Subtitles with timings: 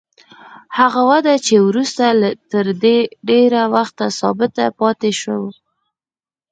[0.77, 2.03] هغه وده چې وروسته
[2.51, 2.65] تر
[3.29, 5.49] ډېره وخته ثابته پاتې شوه.